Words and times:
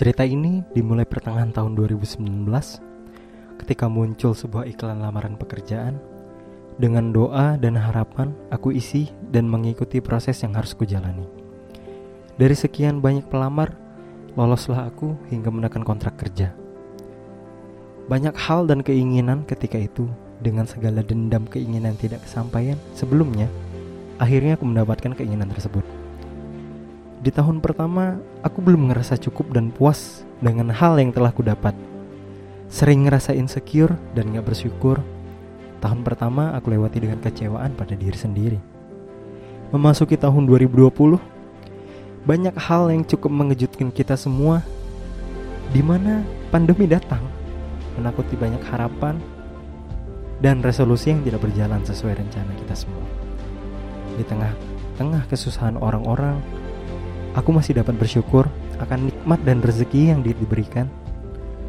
Cerita 0.00 0.24
ini 0.24 0.64
dimulai 0.72 1.04
pertengahan 1.04 1.52
tahun 1.52 1.76
2019 1.76 2.24
ketika 3.60 3.84
muncul 3.84 4.32
sebuah 4.32 4.64
iklan 4.72 4.96
lamaran 4.96 5.36
pekerjaan. 5.36 6.00
Dengan 6.80 7.12
doa 7.12 7.60
dan 7.60 7.76
harapan, 7.76 8.32
aku 8.48 8.72
isi 8.72 9.12
dan 9.28 9.44
mengikuti 9.44 10.00
proses 10.00 10.40
yang 10.40 10.56
harus 10.56 10.72
kujalani. 10.72 11.28
Dari 12.40 12.56
sekian 12.56 13.04
banyak 13.04 13.28
pelamar, 13.28 13.76
loloslah 14.40 14.88
aku 14.88 15.20
hingga 15.28 15.52
menekan 15.52 15.84
kontrak 15.84 16.16
kerja. 16.16 16.56
Banyak 18.08 18.40
hal 18.40 18.64
dan 18.64 18.80
keinginan 18.80 19.44
ketika 19.44 19.76
itu 19.76 20.08
dengan 20.40 20.64
segala 20.64 21.04
dendam 21.04 21.44
keinginan 21.44 21.92
tidak 22.00 22.24
kesampaian 22.24 22.80
sebelumnya, 22.96 23.52
akhirnya 24.16 24.56
aku 24.56 24.64
mendapatkan 24.64 25.12
keinginan 25.12 25.52
tersebut. 25.52 25.84
Di 27.20 27.28
tahun 27.28 27.60
pertama, 27.60 28.16
aku 28.40 28.64
belum 28.64 28.88
ngerasa 28.88 29.20
cukup 29.20 29.52
dan 29.52 29.68
puas 29.68 30.24
dengan 30.40 30.72
hal 30.72 30.96
yang 30.96 31.12
telah 31.12 31.28
kudapat. 31.28 31.76
Sering 32.72 33.04
ngerasa 33.04 33.36
insecure 33.36 33.92
dan 34.16 34.32
gak 34.32 34.48
bersyukur. 34.48 35.04
Tahun 35.84 36.00
pertama 36.00 36.56
aku 36.56 36.72
lewati 36.72 37.04
dengan 37.04 37.20
kecewaan 37.20 37.76
pada 37.76 37.92
diri 37.92 38.16
sendiri. 38.16 38.56
Memasuki 39.68 40.16
tahun 40.16 40.48
2020, 40.48 41.20
banyak 42.24 42.56
hal 42.56 42.88
yang 42.88 43.04
cukup 43.04 43.28
mengejutkan 43.28 43.92
kita 43.92 44.16
semua 44.16 44.64
di 45.76 45.84
mana 45.84 46.24
pandemi 46.48 46.88
datang, 46.88 47.20
menakuti 48.00 48.32
banyak 48.32 48.64
harapan 48.64 49.20
dan 50.40 50.64
resolusi 50.64 51.12
yang 51.12 51.20
tidak 51.20 51.44
berjalan 51.44 51.84
sesuai 51.84 52.16
rencana 52.16 52.52
kita 52.64 52.72
semua. 52.72 53.04
Di 54.16 54.24
tengah-tengah 54.24 55.28
kesusahan 55.28 55.76
orang-orang, 55.76 56.40
aku 57.34 57.50
masih 57.54 57.78
dapat 57.78 57.94
bersyukur 57.94 58.50
akan 58.80 59.12
nikmat 59.12 59.40
dan 59.46 59.62
rezeki 59.62 60.10
yang 60.10 60.20
diberikan 60.24 60.88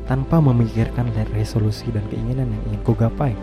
tanpa 0.10 0.42
memikirkan 0.42 1.08
resolusi 1.32 1.88
dan 1.94 2.04
keinginan 2.10 2.50
yang 2.50 2.64
ingin 2.72 2.82
ku 2.84 2.94
gapai. 2.98 3.36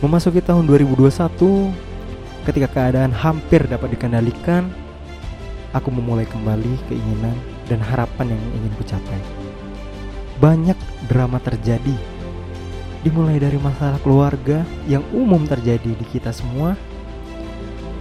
Memasuki 0.00 0.40
tahun 0.40 0.64
2021, 0.64 2.48
ketika 2.48 2.68
keadaan 2.72 3.12
hampir 3.12 3.68
dapat 3.68 3.92
dikendalikan, 3.92 4.72
aku 5.76 5.92
memulai 5.92 6.24
kembali 6.24 6.80
keinginan 6.88 7.36
dan 7.68 7.84
harapan 7.84 8.32
yang 8.32 8.42
ingin 8.56 8.72
ku 8.80 8.84
capai. 8.88 9.20
Banyak 10.40 10.78
drama 11.12 11.36
terjadi, 11.44 11.92
dimulai 13.04 13.36
dari 13.36 13.60
masalah 13.60 14.00
keluarga 14.00 14.64
yang 14.88 15.04
umum 15.12 15.44
terjadi 15.44 15.92
di 15.92 16.06
kita 16.08 16.32
semua 16.32 16.72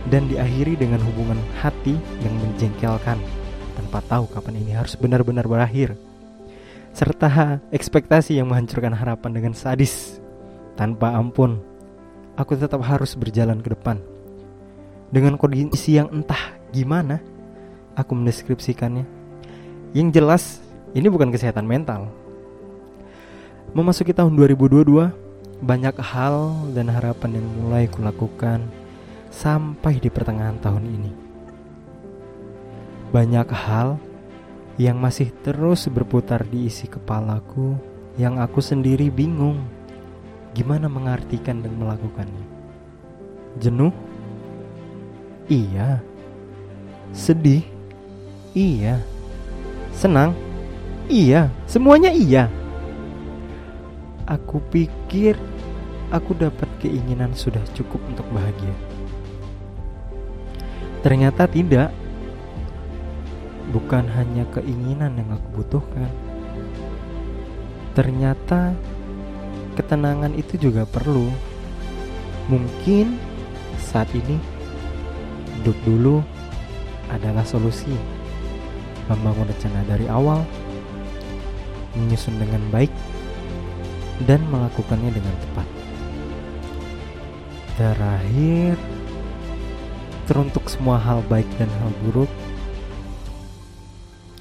dan 0.07 0.31
diakhiri 0.31 0.79
dengan 0.79 1.03
hubungan 1.03 1.35
hati 1.59 1.99
yang 2.23 2.33
menjengkelkan 2.39 3.19
tanpa 3.75 3.99
tahu 4.07 4.31
kapan 4.31 4.63
ini 4.63 4.71
harus 4.71 4.95
benar-benar 4.95 5.43
berakhir. 5.43 5.99
Serta 6.95 7.59
ekspektasi 7.69 8.39
yang 8.39 8.47
menghancurkan 8.47 8.95
harapan 8.95 9.31
dengan 9.35 9.53
sadis 9.53 10.23
tanpa 10.79 11.11
ampun 11.11 11.59
aku 12.39 12.55
tetap 12.55 12.79
harus 12.87 13.19
berjalan 13.19 13.59
ke 13.59 13.75
depan. 13.75 13.99
Dengan 15.11 15.35
kondisi 15.35 15.99
yang 15.99 16.07
entah 16.15 16.55
gimana 16.71 17.19
aku 17.99 18.15
mendeskripsikannya. 18.15 19.03
Yang 19.91 20.09
jelas 20.15 20.43
ini 20.95 21.11
bukan 21.11 21.33
kesehatan 21.33 21.67
mental. 21.67 22.07
Memasuki 23.75 24.15
tahun 24.15 24.33
2022 24.33 25.11
banyak 25.59 25.95
hal 25.99 26.55
dan 26.71 26.87
harapan 26.87 27.37
yang 27.37 27.47
mulai 27.59 27.85
kulakukan 27.91 28.63
sampai 29.39 30.03
di 30.03 30.11
pertengahan 30.11 30.59
tahun 30.59 30.83
ini. 30.83 31.11
Banyak 33.15 33.47
hal 33.47 33.95
yang 34.75 34.99
masih 34.99 35.31
terus 35.39 35.87
berputar 35.87 36.43
di 36.43 36.67
isi 36.67 36.91
kepalaku 36.91 37.79
yang 38.19 38.35
aku 38.43 38.59
sendiri 38.59 39.07
bingung 39.07 39.63
gimana 40.51 40.91
mengartikan 40.91 41.63
dan 41.63 41.71
melakukannya. 41.79 42.45
Jenuh? 43.63 43.95
Iya. 45.47 46.03
Sedih? 47.15 47.63
Iya. 48.51 48.99
Senang? 49.95 50.35
Iya, 51.07 51.47
semuanya 51.65 52.11
iya. 52.11 52.51
Aku 54.27 54.61
pikir 54.67 55.39
aku 56.13 56.37
dapat 56.37 56.69
keinginan 56.83 57.33
sudah 57.33 57.63
cukup 57.73 57.97
untuk 58.05 58.27
bahagia. 58.29 58.75
Ternyata 60.99 61.47
tidak. 61.47 61.89
Bukan 63.69 64.09
hanya 64.17 64.49
keinginan 64.49 65.13
yang 65.13 65.29
aku 65.29 65.61
butuhkan. 65.61 66.09
Ternyata 67.93 68.73
ketenangan 69.77 70.33
itu 70.33 70.57
juga 70.57 70.89
perlu. 70.89 71.29
Mungkin 72.49 73.15
saat 73.77 74.09
ini 74.17 74.41
duduk 75.61 75.77
dulu 75.85 76.17
adalah 77.13 77.45
solusi. 77.45 77.93
Membangun 79.05 79.49
rencana 79.49 79.81
dari 79.89 80.05
awal, 80.05 80.45
menyusun 81.97 82.37
dengan 82.37 82.61
baik, 82.69 82.93
dan 84.29 84.41
melakukannya 84.53 85.09
dengan 85.13 85.35
tepat. 85.41 85.67
Terakhir, 87.79 88.75
Teruntuk 90.29 90.69
semua 90.69 91.01
hal 91.01 91.25
baik 91.25 91.49
dan 91.57 91.65
hal 91.81 91.89
buruk, 92.05 92.29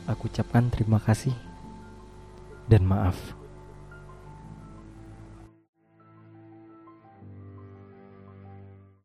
aku 0.04 0.28
ucapkan 0.28 0.69
terima 0.69 1.00
kasih 1.00 1.32
dan 2.69 2.84
maaf. 2.84 3.38